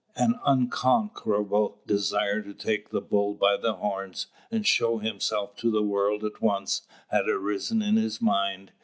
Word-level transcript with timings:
An 0.15 0.39
unconquerable 0.47 1.77
desire 1.85 2.41
to 2.41 2.55
take 2.55 2.89
the 2.89 3.01
bull 3.01 3.35
by 3.35 3.55
the 3.55 3.75
horns, 3.75 4.25
and 4.49 4.65
show 4.65 4.97
himself 4.97 5.55
to 5.57 5.69
the 5.69 5.83
world 5.83 6.23
at 6.23 6.41
once, 6.41 6.87
had 7.09 7.29
arisen 7.29 7.83
in 7.83 7.97
his 7.97 8.19
mind. 8.19 8.71